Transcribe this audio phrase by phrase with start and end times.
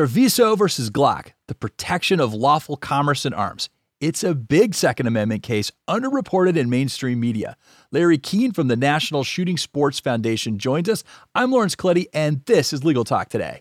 [0.00, 3.68] Treviso versus Glock, the protection of lawful commerce in arms.
[4.00, 7.54] It's a big Second Amendment case, underreported in mainstream media.
[7.92, 11.04] Larry Keane from the National Shooting Sports Foundation joins us.
[11.34, 13.60] I'm Lawrence Colletti, and this is Legal Talk Today.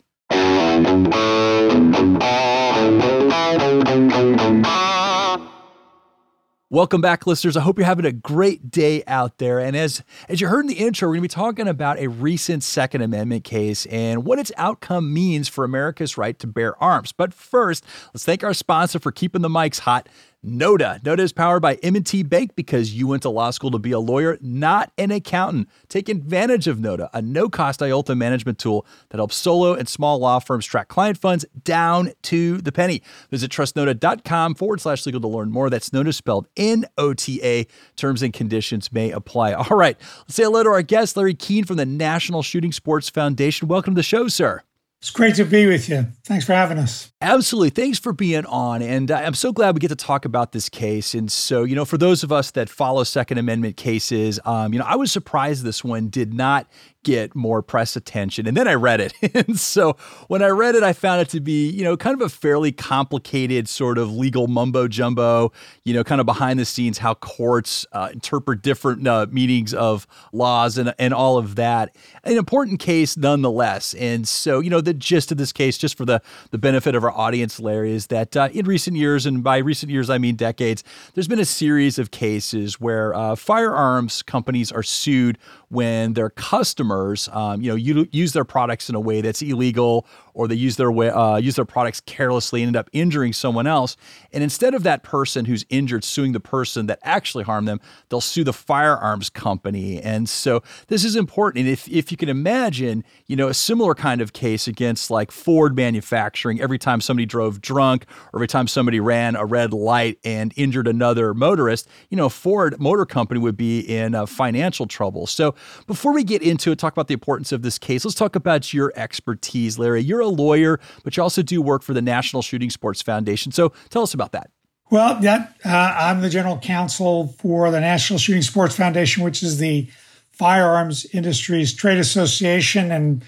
[6.72, 7.58] Welcome back, listeners.
[7.58, 9.58] I hope you're having a great day out there.
[9.58, 12.06] And as as you heard in the intro, we're going to be talking about a
[12.06, 17.12] recent Second Amendment case and what its outcome means for America's right to bear arms.
[17.12, 20.10] But first, let's thank our sponsor for keeping the mics hot.
[20.42, 21.02] Nota.
[21.04, 24.00] Noda is powered by M&T Bank because you went to law school to be a
[24.00, 25.68] lawyer, not an accountant.
[25.90, 30.40] Take advantage of Nota, a no-cost IOLTA management tool that helps solo and small law
[30.40, 33.02] firms track client funds down to the penny.
[33.30, 35.70] Visit trustnota.com forward slash legal to learn more.
[35.70, 37.68] That's Nota spelled N-O-T-A.
[37.98, 39.54] Terms and conditions may apply.
[39.54, 43.10] All right, let's say hello to our guest, Larry Keane from the National Shooting Sports
[43.10, 43.68] Foundation.
[43.68, 44.64] Welcome to the show, sir.
[45.02, 46.08] It's great to be with you.
[46.26, 47.10] Thanks for having us.
[47.22, 47.70] Absolutely.
[47.70, 48.82] Thanks for being on.
[48.82, 51.14] And uh, I'm so glad we get to talk about this case.
[51.14, 54.80] And so, you know, for those of us that follow Second Amendment cases, um, you
[54.80, 56.68] know, I was surprised this one did not
[57.04, 58.48] get more press attention.
[58.48, 59.14] And then I read it.
[59.34, 59.94] and so
[60.28, 62.72] when I read it, I found it to be, you know, kind of a fairly
[62.72, 65.52] complicated sort of legal mumbo jumbo,
[65.84, 70.08] you know, kind of behind the scenes how courts uh, interpret different uh, meanings of
[70.34, 71.96] laws and, and all of that.
[72.24, 73.94] An important case nonetheless.
[73.96, 77.04] And so, you know, the gist of this case, just for the, the benefit of
[77.04, 80.36] our audience, Larry, is that uh, in recent years, and by recent years, I mean
[80.36, 80.84] decades,
[81.14, 85.38] there's been a series of cases where uh, firearms companies are sued
[85.70, 90.06] when their customers, um, you know, you use their products in a way that's illegal,
[90.40, 93.98] or they use their uh, use their products carelessly and end up injuring someone else.
[94.32, 98.22] And instead of that person who's injured suing the person that actually harmed them, they'll
[98.22, 100.02] sue the firearms company.
[100.02, 101.66] And so this is important.
[101.66, 105.30] And if if you can imagine, you know, a similar kind of case against like
[105.30, 110.20] Ford manufacturing, every time somebody drove drunk, or every time somebody ran a red light
[110.24, 115.28] and injured another motorist, you know, Ford Motor Company would be in uh, financial trouble.
[115.28, 115.54] So
[115.86, 118.74] before we get into it, talk about the importance of this case, let's talk about
[118.74, 120.02] your expertise, Larry.
[120.02, 123.52] You're a lawyer, but you also do work for the National Shooting Sports Foundation.
[123.52, 124.50] So tell us about that.
[124.92, 129.60] Well, that uh, I'm the general counsel for the National Shooting Sports Foundation, which is
[129.60, 129.88] the
[130.32, 132.92] firearms industry's trade association.
[132.92, 133.24] And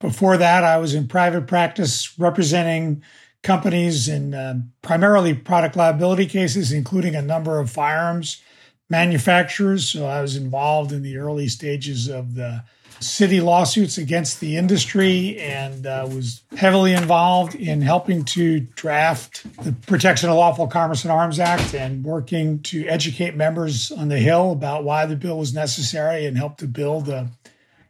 [0.00, 3.02] before that, I was in private practice representing
[3.42, 8.42] companies in uh, primarily product liability cases, including a number of firearms
[8.90, 9.88] manufacturers.
[9.88, 12.64] So I was involved in the early stages of the
[13.00, 19.72] city lawsuits against the industry and uh, was heavily involved in helping to draft the
[19.72, 24.52] Protection of Lawful Commerce and Arms Act and working to educate members on the Hill
[24.52, 27.30] about why the bill was necessary and help to build a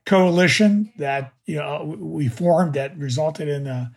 [0.05, 3.91] coalition that you know we formed that resulted in the,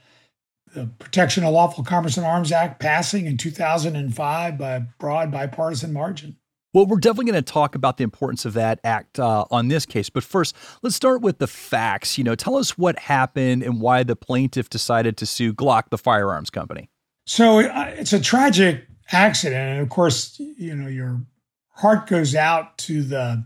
[0.74, 5.94] the Protection of Lawful Commerce and Arms Act passing in 2005 by a broad bipartisan
[5.94, 6.36] margin.
[6.74, 9.86] Well, we're definitely going to talk about the importance of that act uh, on this
[9.88, 10.10] case.
[10.10, 12.18] But first, let's start with the facts.
[12.18, 15.98] You know, tell us what happened and why the plaintiff decided to sue Glock, the
[15.98, 16.90] firearms company.
[17.26, 19.62] So uh, it's a tragic accident.
[19.62, 21.22] And of course, you know, your
[21.70, 23.46] heart goes out to the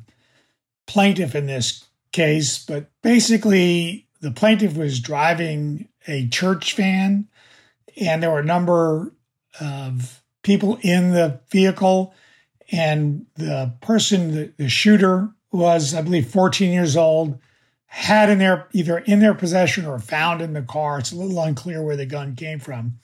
[0.86, 2.64] plaintiff in this case.
[2.64, 7.30] But basically, the plaintiff was driving a church van,
[8.00, 9.14] and there were a number
[9.62, 12.14] of people in the vehicle
[12.72, 17.40] and the person, the, the shooter, was, I believe, 14 years old,
[17.86, 20.98] had in their either in their possession or found in the car.
[20.98, 22.98] It's a little unclear where the gun came from,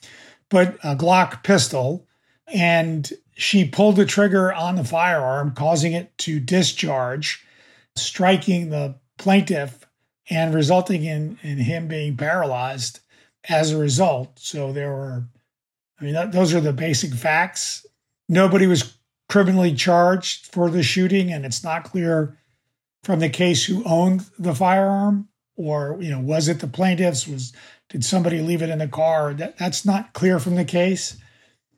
[0.48, 2.06] but a Glock pistol.
[2.52, 7.44] And she pulled the trigger on the firearm, causing it to discharge,
[7.94, 9.86] striking the plaintiff
[10.28, 13.00] and resulting in, in him being paralyzed
[13.48, 14.38] as a result.
[14.38, 15.24] So there were,
[16.00, 17.86] I mean, that, those are the basic facts.
[18.28, 18.96] Nobody was
[19.30, 22.36] criminally charged for the shooting, and it's not clear
[23.02, 27.52] from the case who owned the firearm or you know was it the plaintiff's was
[27.88, 31.16] did somebody leave it in the car that, that's not clear from the case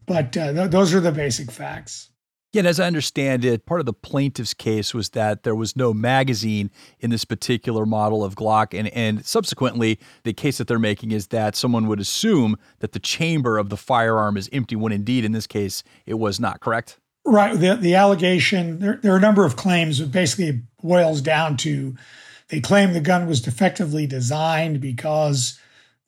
[0.06, 2.10] but uh, th- those are the basic facts
[2.52, 5.74] yeah, and as I understand it, part of the plaintiff's case was that there was
[5.74, 8.78] no magazine in this particular model of Glock.
[8.78, 12.98] And, and subsequently, the case that they're making is that someone would assume that the
[12.98, 16.98] chamber of the firearm is empty when indeed, in this case, it was not, correct?
[17.24, 17.58] Right.
[17.58, 21.96] The, the allegation, there, there are a number of claims, but basically boils down to
[22.48, 25.58] they claim the gun was defectively designed because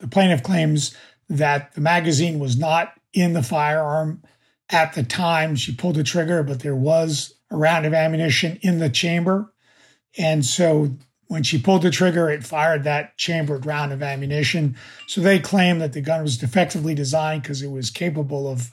[0.00, 0.94] the plaintiff claims
[1.28, 4.22] that the magazine was not in the firearm
[4.68, 8.78] at the time she pulled the trigger, but there was a round of ammunition in
[8.78, 9.52] the chamber.
[10.18, 10.96] And so
[11.28, 14.76] when she pulled the trigger, it fired that chambered round of ammunition.
[15.06, 18.70] So they claim that the gun was defectively designed because it was capable of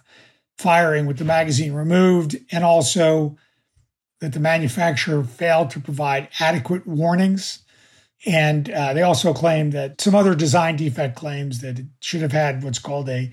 [0.61, 3.35] firing with the magazine removed, and also
[4.19, 7.63] that the manufacturer failed to provide adequate warnings.
[8.25, 12.31] And uh, they also claim that some other design defect claims that it should have
[12.31, 13.31] had what's called a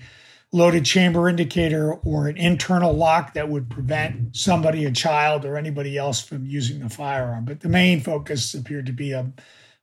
[0.51, 5.95] loaded chamber indicator or an internal lock that would prevent somebody, a child, or anybody
[5.95, 7.45] else from using the firearm.
[7.45, 9.31] But the main focus appeared to be a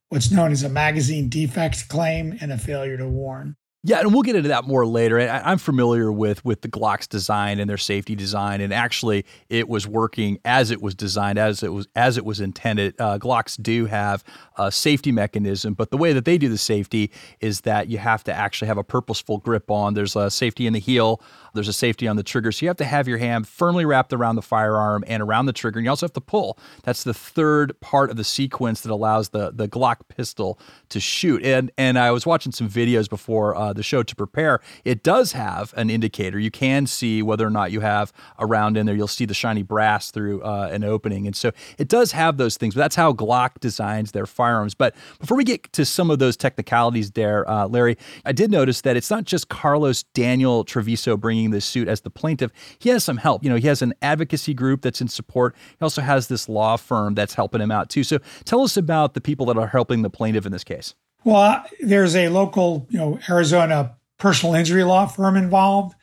[0.09, 3.57] what's known as a magazine defect claim and a failure to warn.
[3.87, 5.21] Yeah, and we'll get into that more later.
[5.21, 9.69] I, am familiar with with the Glock's design and their safety design, and actually, it
[9.69, 13.01] was working as it was designed, as it was as it was intended.
[13.01, 14.25] Uh, Glocks do have
[14.59, 18.25] a safety mechanism, but the way that they do the safety is that you have
[18.25, 19.95] to actually have a purposeful grip on.
[19.95, 21.23] There's a safety in the heel,
[21.55, 24.13] there's a safety on the trigger, so you have to have your hand firmly wrapped
[24.13, 26.59] around the firearm and around the trigger, and you also have to pull.
[26.83, 31.45] That's the third part of the sequence that allows the the Glock pistol to shoot.
[31.45, 33.55] And and I was watching some videos before.
[33.55, 36.39] Uh, the show to prepare, it does have an indicator.
[36.39, 38.95] You can see whether or not you have a round in there.
[38.95, 41.27] You'll see the shiny brass through uh, an opening.
[41.27, 44.75] And so it does have those things, but that's how Glock designs their firearms.
[44.75, 48.81] But before we get to some of those technicalities there, uh, Larry, I did notice
[48.83, 52.51] that it's not just Carlos Daniel Treviso bringing this suit as the plaintiff.
[52.79, 53.45] He has some help.
[53.45, 55.55] You know, he has an advocacy group that's in support.
[55.79, 58.05] He also has this law firm that's helping him out too.
[58.05, 60.95] So tell us about the people that are helping the plaintiff in this case.
[61.27, 65.97] Well, there's a local, you know, Arizona personal injury law firm involved,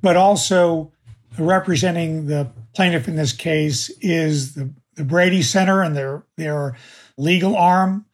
[0.00, 0.90] but also
[1.38, 6.74] representing the plaintiff in this case is the, the Brady Center and their their
[7.18, 8.06] legal arm.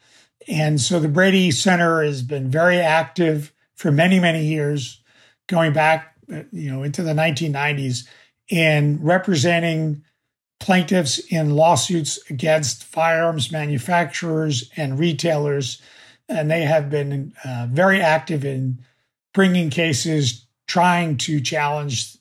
[0.48, 5.00] And so the Brady Center has been very active for many, many years,
[5.46, 6.16] going back,
[6.50, 8.04] you know, into the 1990s
[8.48, 10.02] in representing
[10.58, 15.80] plaintiffs in lawsuits against firearms manufacturers and retailers
[16.28, 18.78] and they have been uh, very active in
[19.32, 22.16] bringing cases trying to challenge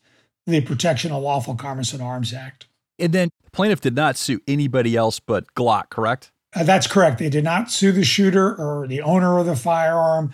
[0.45, 2.67] the Protection of Lawful Commerce in Arms Act.
[2.97, 6.31] And then plaintiff did not sue anybody else but Glock, correct?
[6.55, 7.19] Uh, that's correct.
[7.19, 10.31] They did not sue the shooter or the owner of the firearm.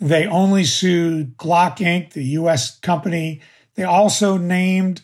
[0.00, 2.78] They only sued Glock Inc., the U.S.
[2.80, 3.40] company.
[3.74, 5.02] They also named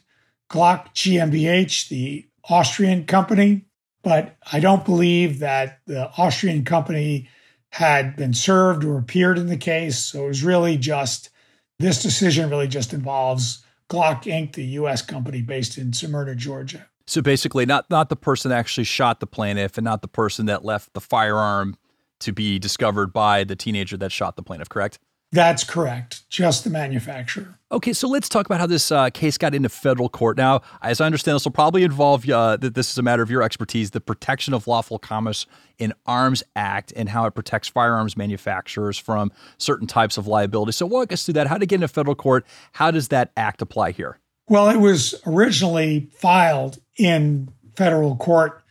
[0.51, 3.67] Glock GmbH, the Austrian company,
[4.03, 7.29] but I don't believe that the Austrian company
[7.73, 9.99] had been served or appeared in the case.
[9.99, 11.31] So it was really just
[11.79, 15.03] this decision really just involves Glock Inc., the U.S.
[15.03, 16.87] company based in Smyrna, Georgia.
[17.07, 20.47] So basically, not not the person that actually shot the plaintiff, and not the person
[20.47, 21.77] that left the firearm
[22.21, 24.69] to be discovered by the teenager that shot the plaintiff.
[24.69, 24.99] Correct?
[25.31, 26.29] That's correct.
[26.31, 27.59] Just the manufacturer.
[27.71, 30.39] Okay, so let's talk about how this uh, case got into federal court.
[30.39, 33.31] Now, as I understand, this will probably involve uh, that this is a matter of
[33.31, 35.45] your expertise, the Protection of Lawful Commerce
[35.79, 40.73] in Arms Act, and how it protects firearms manufacturers from certain types of liability.
[40.73, 41.47] So, walk us through that.
[41.47, 42.47] How to get into federal court?
[42.73, 44.19] How does that act apply here?
[44.49, 48.63] Well, it was originally filed in federal court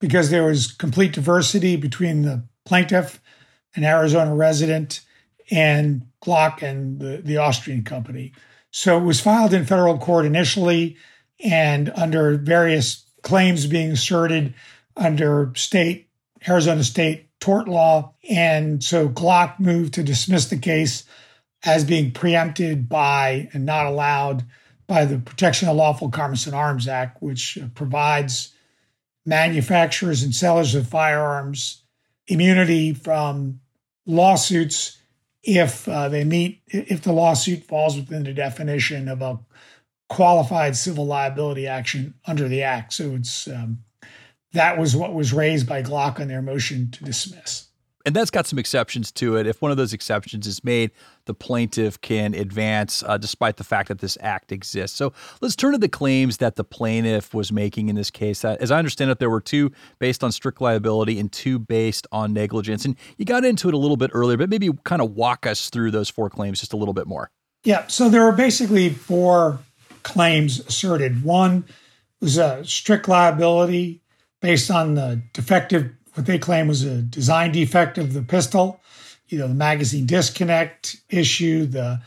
[0.00, 3.20] because there was complete diversity between the plaintiff,
[3.76, 5.02] an Arizona resident
[5.50, 8.32] and Glock and the, the Austrian company.
[8.70, 10.96] So it was filed in federal court initially
[11.42, 14.54] and under various claims being asserted
[14.96, 16.08] under state,
[16.46, 18.14] Arizona state tort law.
[18.28, 21.04] And so Glock moved to dismiss the case
[21.64, 24.44] as being preempted by and not allowed
[24.86, 28.52] by the Protection of Lawful Commerce in Arms Act, which provides
[29.26, 31.82] manufacturers and sellers of firearms
[32.26, 33.60] immunity from
[34.06, 34.99] lawsuits
[35.42, 39.38] if uh, they meet if the lawsuit falls within the definition of a
[40.08, 42.92] qualified civil liability action under the act.
[42.92, 43.78] So it's um,
[44.52, 47.69] that was what was raised by Glock on their motion to dismiss
[48.06, 49.46] and that's got some exceptions to it.
[49.46, 50.90] If one of those exceptions is made,
[51.26, 54.96] the plaintiff can advance uh, despite the fact that this act exists.
[54.96, 58.44] So let's turn to the claims that the plaintiff was making in this case.
[58.44, 62.06] Uh, as I understand it, there were two based on strict liability and two based
[62.10, 62.84] on negligence.
[62.84, 65.68] And you got into it a little bit earlier, but maybe kind of walk us
[65.68, 67.30] through those four claims just a little bit more.
[67.64, 67.86] Yeah.
[67.88, 69.58] So there were basically four
[70.02, 71.22] claims asserted.
[71.22, 71.66] One
[72.20, 74.00] was a strict liability
[74.40, 78.80] based on the defective what they claim was a design defect of the pistol,
[79.28, 82.00] you know, the magazine disconnect issue, the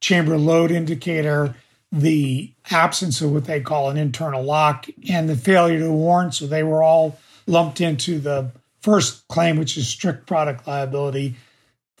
[0.00, 1.54] chamber load indicator,
[1.90, 6.30] the absence of what they call an internal lock, and the failure to warn.
[6.30, 11.36] So they were all lumped into the first claim, which is strict product liability.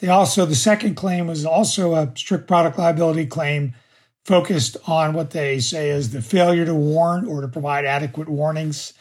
[0.00, 3.74] They also, the second claim was also a strict product liability claim
[4.26, 8.92] focused on what they say is the failure to warn or to provide adequate warnings.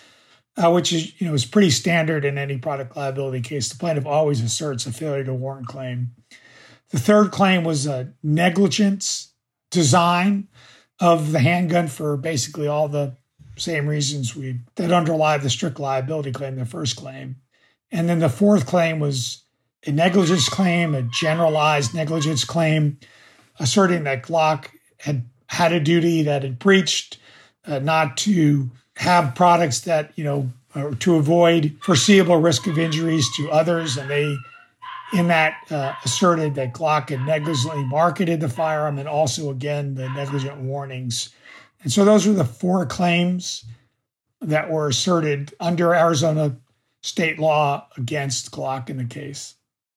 [0.56, 3.70] Uh, which is you know is pretty standard in any product liability case.
[3.70, 6.12] The plaintiff always asserts a failure to warn claim.
[6.92, 9.34] The third claim was a negligence
[9.72, 10.48] design
[11.00, 13.18] of the handgun for basically all the
[13.58, 17.38] same reasons we that underlie the strict liability claim, the first claim.
[17.92, 19.44] And then the fourth claim was
[19.86, 23.00] a negligence claim, a generalized negligence claim,
[23.60, 24.68] asserting that Glock
[24.98, 27.18] had had a duty that it breached
[27.66, 30.50] uh, not to have products that, you know,
[31.00, 33.98] to avoid foreseeable risk of injuries to others.
[33.98, 34.36] And they,
[35.14, 40.10] in that, uh, asserted that Glock had negligently marketed the firearm and also, again, the
[40.10, 41.30] negligent warnings.
[41.84, 43.66] And so those were the four claims
[44.42, 46.58] that were asserted under Arizona
[47.02, 49.56] state law against Glock in the case.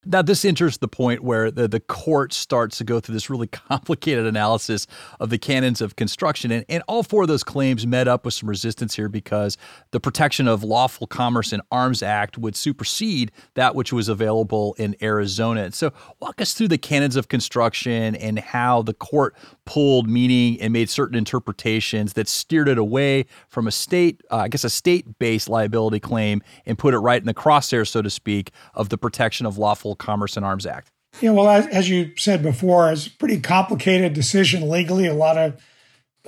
[0.08, 3.46] Now, this enters the point where the, the court starts to go through this really
[3.68, 4.86] complicated analysis
[5.18, 6.52] of the canons of construction.
[6.52, 9.56] And, and all four of those claims met up with some resistance here because
[9.90, 14.94] the Protection of Lawful Commerce and Arms Act would supersede that which was available in
[15.02, 15.72] Arizona.
[15.72, 19.34] so, walk us through the canons of construction and how the court
[19.64, 24.48] pulled meaning and made certain interpretations that steered it away from a state, uh, I
[24.48, 28.10] guess, a state based liability claim and put it right in the crosshair, so to
[28.10, 30.90] speak, of the Protection of Lawful Commerce and Arms Act?
[31.20, 35.06] Yeah, well, as, you said before, it's a pretty complicated decision legally.
[35.06, 35.62] A lot of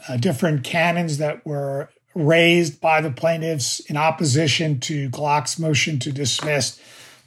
[0.08, 6.12] uh, different canons that were raised by the plaintiffs in opposition to Glock's motion to
[6.12, 6.80] dismiss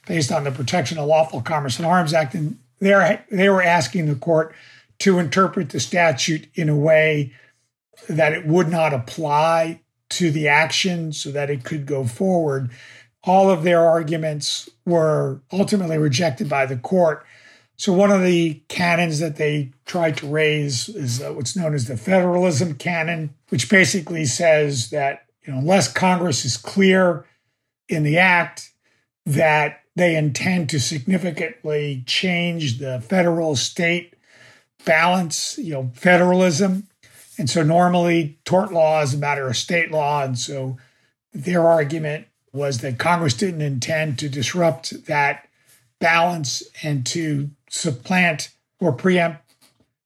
[0.07, 2.33] based on the Protection of Lawful Commerce and Arms Act.
[2.33, 4.55] And they were asking the court
[4.99, 7.31] to interpret the statute in a way
[8.09, 12.69] that it would not apply to the action so that it could go forward
[13.23, 17.25] all of their arguments were ultimately rejected by the court.
[17.77, 21.85] So, one of the canons that they tried to raise is uh, what's known as
[21.85, 27.25] the federalism canon, which basically says that you know, unless Congress is clear
[27.89, 28.71] in the act
[29.25, 34.13] that they intend to significantly change the federal state
[34.85, 36.87] balance, you know, federalism.
[37.37, 40.23] And so normally tort law is a matter of state law.
[40.23, 40.77] And so
[41.33, 45.47] their argument was that Congress didn't intend to disrupt that
[45.99, 49.41] balance and to supplant or preempt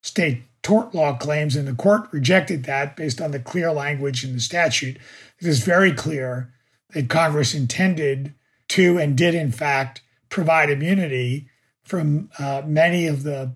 [0.02, 1.56] state tort law claims.
[1.56, 4.98] And the court rejected that based on the clear language in the statute.
[5.40, 6.54] It is very clear
[6.92, 8.34] that Congress intended
[8.70, 11.50] to and did, in fact, provide immunity
[11.84, 13.54] from uh, many of the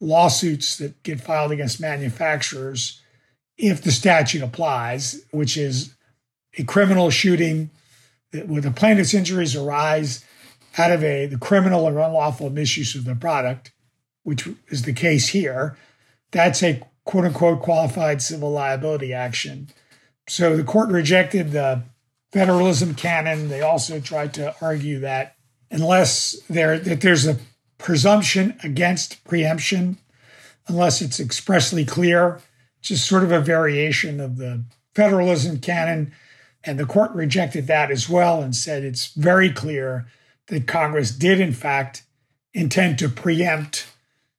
[0.00, 3.00] lawsuits that get filed against manufacturers
[3.56, 5.94] if the statute applies, which is
[6.58, 7.70] a criminal shooting
[8.44, 10.24] where the plaintiff's injuries arise
[10.78, 13.72] out of a the criminal or unlawful misuse of the product,
[14.22, 15.76] which is the case here,
[16.30, 19.68] that's a quote unquote qualified civil liability action.
[20.28, 21.82] So the court rejected the
[22.32, 23.48] federalism canon.
[23.48, 25.36] They also tried to argue that
[25.70, 27.38] unless there that there's a
[27.78, 29.98] presumption against preemption,
[30.66, 32.40] unless it's expressly clear,
[32.82, 34.64] just sort of a variation of the
[34.94, 36.12] federalism canon
[36.66, 40.06] and the court rejected that as well and said it's very clear
[40.48, 42.02] that Congress did, in fact,
[42.52, 43.86] intend to preempt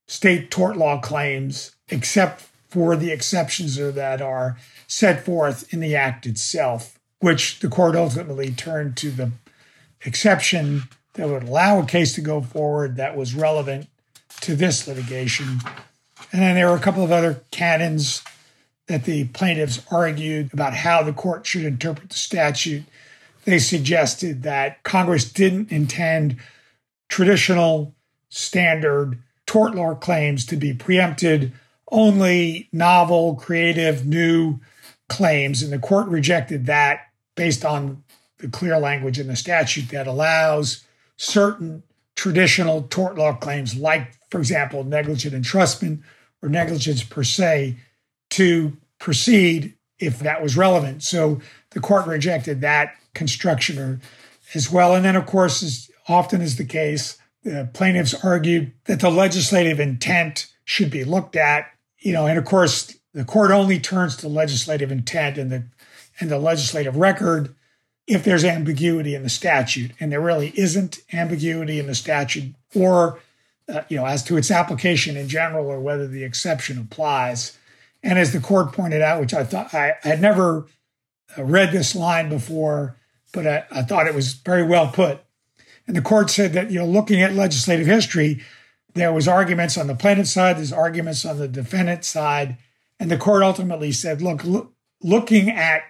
[0.07, 4.57] state tort law claims, except for the exceptions that are
[4.87, 9.31] set forth in the act itself, which the court ultimately turned to the
[10.05, 13.87] exception that would allow a case to go forward that was relevant
[14.41, 15.59] to this litigation.
[16.31, 18.21] And then there were a couple of other canons
[18.87, 22.83] that the plaintiffs argued about how the court should interpret the statute.
[23.45, 26.37] They suggested that Congress didn't intend
[27.09, 27.95] traditional
[28.29, 31.53] standard tort law claims to be preempted,
[31.91, 34.59] only novel, creative, new
[35.09, 35.61] claims.
[35.61, 38.03] And the court rejected that based on
[38.39, 41.83] the clear language in the statute that allows certain
[42.15, 46.01] traditional tort law claims, like, for example, negligent entrustment
[46.41, 47.77] or negligence per se,
[48.31, 51.03] to proceed if that was relevant.
[51.03, 51.39] So
[51.71, 54.01] the court rejected that construction
[54.53, 54.95] as well.
[54.95, 59.79] And then, of course, as often is the case, the plaintiffs argued that the legislative
[59.79, 61.67] intent should be looked at.
[61.99, 65.63] You know, and of course, the court only turns to legislative intent and the
[66.19, 67.53] and the legislative record
[68.07, 73.19] if there's ambiguity in the statute, and there really isn't ambiguity in the statute, or
[73.67, 77.57] uh, you know, as to its application in general, or whether the exception applies.
[78.03, 80.67] And as the court pointed out, which I thought I, I had never
[81.37, 82.97] uh, read this line before,
[83.33, 85.19] but I, I thought it was very well put.
[85.87, 88.43] And the court said that, you know, looking at legislative history,
[88.93, 92.57] there was arguments on the plaintiff side, there's arguments on the defendant side.
[92.99, 95.83] And the court ultimately said, look, look looking at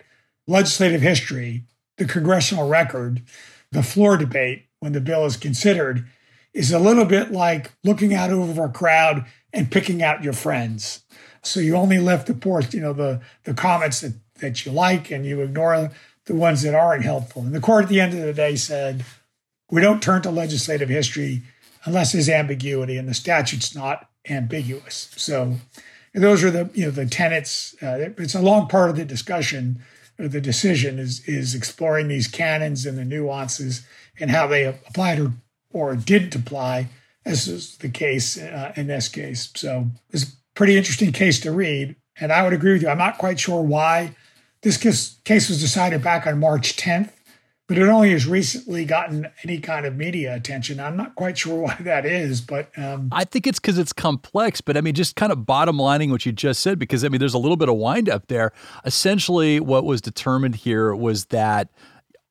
[0.48, 1.64] legislative history,
[1.98, 3.24] the congressional record,
[3.72, 6.06] the floor debate when the bill is considered
[6.54, 11.04] is a little bit like looking out over a crowd and picking out your friends.
[11.48, 15.12] So you only left the port, you know, the the comments that, that you like
[15.12, 15.92] and you ignore
[16.26, 17.42] the ones that aren't helpful.
[17.42, 19.06] And the court at the end of the day said,
[19.72, 21.42] we don't turn to legislative history
[21.86, 25.10] unless there's ambiguity and the statute's not ambiguous.
[25.16, 25.56] So
[26.14, 27.76] those are the you know the tenets.
[27.82, 29.82] Uh, it's a long part of the discussion
[30.20, 33.86] or the decision is is exploring these canons and the nuances
[34.20, 35.34] and how they applied or
[35.72, 36.88] or didn't apply,
[37.26, 39.50] as is the case uh, in this case.
[39.56, 42.90] So it's pretty interesting case to read, and I would agree with you.
[42.90, 44.16] I'm not quite sure why
[44.64, 47.12] this case, was decided back on March 10th
[47.68, 50.80] but it only has recently gotten any kind of media attention.
[50.80, 54.62] I'm not quite sure why that is, but um, I think it's because it's complex.
[54.62, 57.20] But I mean, just kind of bottom lining what you just said, because I mean,
[57.20, 58.54] there's a little bit of wind up there.
[58.86, 61.70] Essentially, what was determined here was that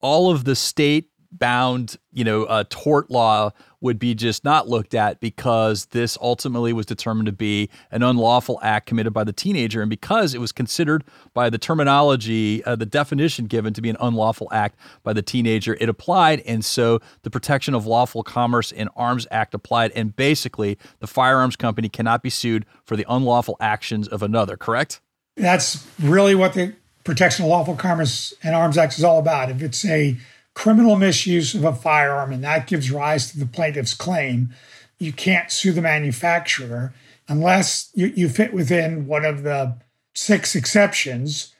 [0.00, 4.94] all of the state bound, you know, uh, tort law would be just not looked
[4.94, 9.80] at because this ultimately was determined to be an unlawful act committed by the teenager.
[9.80, 11.04] And because it was considered
[11.34, 15.76] by the terminology, uh, the definition given to be an unlawful act by the teenager,
[15.80, 16.40] it applied.
[16.40, 19.92] And so the Protection of Lawful Commerce in Arms Act applied.
[19.92, 25.00] And basically, the firearms company cannot be sued for the unlawful actions of another, correct?
[25.36, 29.48] That's really what the Protection of Lawful Commerce and Arms Act is all about.
[29.48, 30.16] If it's a
[30.56, 34.48] criminal misuse of a firearm, and that gives rise to the plaintiff's claim,
[34.98, 36.94] you can't sue the manufacturer
[37.28, 39.76] unless you, you fit within one of the
[40.14, 41.52] six exceptions,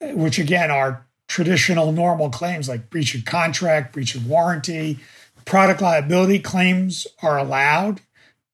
[0.00, 5.00] which again are traditional normal claims like breach of contract, breach of warranty.
[5.44, 8.02] Product liability claims are allowed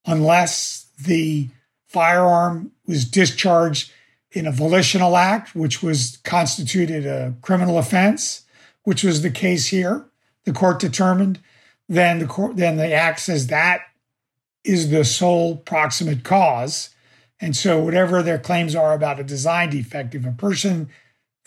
[0.07, 1.49] unless the
[1.89, 3.93] firearm was discharged
[4.33, 8.47] in a volitional act, which was constituted a criminal offense
[8.91, 10.05] which was the case here,
[10.43, 11.39] the court determined,
[11.89, 13.83] then the court then the act says that
[14.65, 16.91] is the sole proximate cause.
[17.39, 20.89] And so whatever their claims are about a design defect, if a person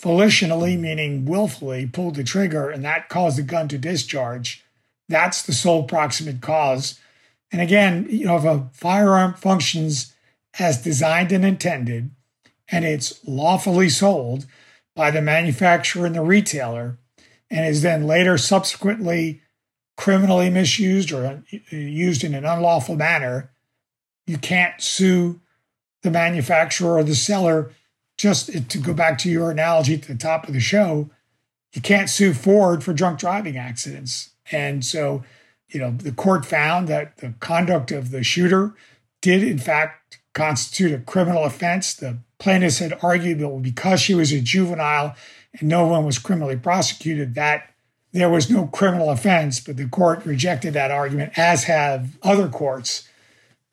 [0.02, 4.64] volitionally, meaning willfully, pulled the trigger and that caused the gun to discharge,
[5.10, 6.98] that's the sole proximate cause.
[7.52, 10.14] And again, you know, if a firearm functions
[10.58, 12.10] as designed and intended,
[12.70, 14.46] and it's lawfully sold
[14.96, 17.00] by the manufacturer and the retailer,
[17.54, 19.44] and is then later subsequently
[19.96, 23.52] criminally misused or used in an unlawful manner,
[24.26, 25.40] you can't sue
[26.02, 27.72] the manufacturer or the seller.
[28.18, 31.12] Just to go back to your analogy at the top of the show,
[31.74, 34.32] you can't sue Ford for drunk driving accidents.
[34.52, 35.24] And so,
[35.70, 38.74] you know, the court found that the conduct of the shooter
[39.22, 41.94] did, in fact, constitute a criminal offense.
[41.94, 45.16] The plaintiffs had argued that because she was a juvenile
[45.60, 47.70] and no one was criminally prosecuted, that
[48.12, 53.08] there was no criminal offense, but the court rejected that argument, as have other courts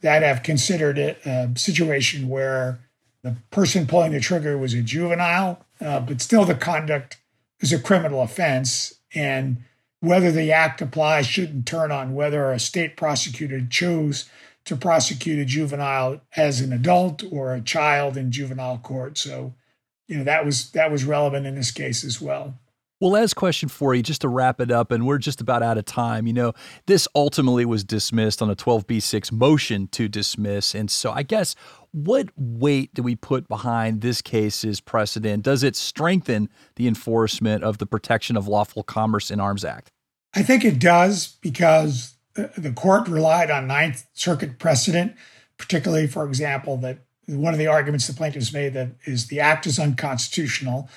[0.00, 2.80] that have considered it a situation where
[3.22, 7.18] the person pulling the trigger was a juvenile, uh, but still the conduct
[7.60, 8.94] is a criminal offense.
[9.14, 9.58] And
[10.00, 14.28] whether the act applies shouldn't turn on whether a state prosecutor chose
[14.64, 19.18] to prosecute a juvenile as an adult or a child in juvenile court.
[19.18, 19.54] So
[20.10, 22.58] you know that was that was relevant in this case as well.
[23.00, 25.78] Well, last question for you, just to wrap it up, and we're just about out
[25.78, 26.26] of time.
[26.26, 26.52] You know,
[26.84, 30.74] this ultimately was dismissed on a 12b6 motion to dismiss.
[30.74, 31.54] And so I guess
[31.92, 35.44] what weight do we put behind this case's precedent?
[35.44, 39.90] Does it strengthen the enforcement of the Protection of Lawful Commerce in Arms Act?
[40.34, 45.14] I think it does because the court relied on Ninth Circuit precedent,
[45.56, 46.98] particularly, for example, that
[47.36, 50.88] one of the arguments the plaintiffs made that is the act is unconstitutional.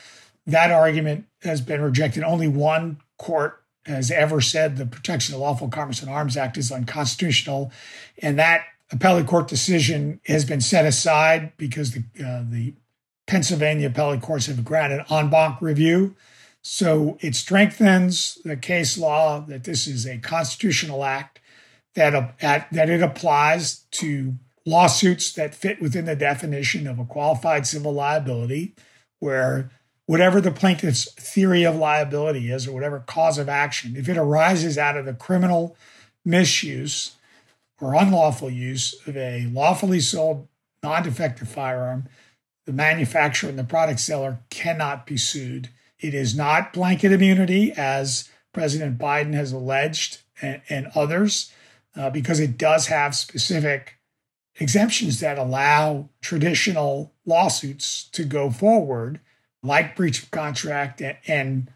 [0.45, 2.23] That argument has been rejected.
[2.23, 6.71] Only one court has ever said the Protection of Lawful Commerce and Arms Act is
[6.71, 7.71] unconstitutional,
[8.21, 12.73] and that appellate court decision has been set aside because the uh, the
[13.27, 16.15] Pennsylvania appellate courts have granted en banc review.
[16.61, 21.39] So it strengthens the case law that this is a constitutional act
[21.95, 24.35] that uh, that it applies to
[24.65, 28.73] lawsuits that fit within the definition of a qualified civil liability,
[29.19, 29.69] where
[30.05, 34.77] whatever the plaintiff's theory of liability is or whatever cause of action, if it arises
[34.77, 35.75] out of the criminal
[36.25, 37.15] misuse
[37.81, 40.47] or unlawful use of a lawfully sold
[40.81, 42.07] non defective firearm,
[42.65, 45.69] the manufacturer and the product seller cannot be sued.
[45.99, 51.51] It is not blanket immunity, as President Biden has alleged and, and others,
[51.95, 53.97] uh, because it does have specific
[54.59, 59.19] exemptions that allow traditional lawsuits to go forward,
[59.61, 61.69] like breach of contract and,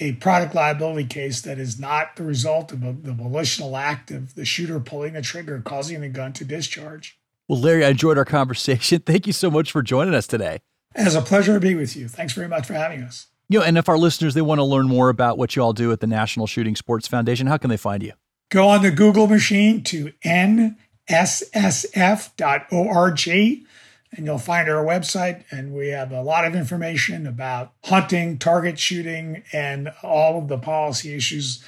[0.00, 4.34] a product liability case that is not the result of a, the volitional act of
[4.34, 7.18] the shooter pulling the trigger, causing the gun to discharge.
[7.46, 9.00] Well, Larry, I enjoyed our conversation.
[9.06, 10.60] Thank you so much for joining us today.
[10.94, 12.08] It's a pleasure to be with you.
[12.08, 13.26] Thanks very much for having us.
[13.48, 15.74] You know, and if our listeners they want to learn more about what you all
[15.74, 18.12] do at the National Shooting Sports Foundation, how can they find you?
[18.50, 20.12] Go on the Google machine to
[21.08, 22.38] nssf.org
[24.14, 28.78] and you'll find our website and we have a lot of information about hunting, target
[28.78, 31.64] shooting and all of the policy issues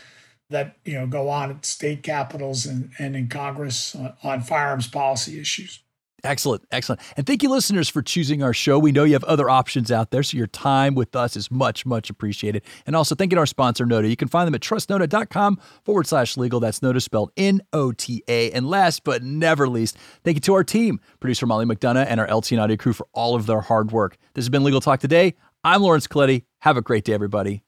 [0.51, 4.87] that, you know, go on at state capitals and, and in Congress on, on firearms
[4.87, 5.81] policy issues.
[6.25, 7.03] Excellent, excellent.
[7.19, 8.79] And thank you, listeners, for choosing our show.
[8.79, 11.85] We know you have other options out there, so your time with us is much,
[11.85, 12.63] much appreciated.
[12.87, 14.09] And also, thank you to our sponsor, Nota.
[14.09, 16.61] You can find them at trustnota.com forward slash legal.
[16.61, 18.51] That's Nota spelled N O T A.
[18.53, 22.27] And last but never least, thank you to our team, producer Molly McDonough and our
[22.27, 24.17] LTN Audio crew for all of their hard work.
[24.33, 25.35] This has been Legal Talk Today.
[25.63, 26.45] I'm Lawrence Colletti.
[26.61, 27.63] Have a great day, everybody.